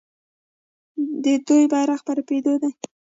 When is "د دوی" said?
1.23-1.63